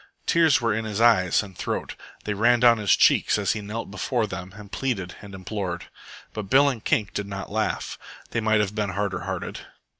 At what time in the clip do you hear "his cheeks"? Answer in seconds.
2.79-3.37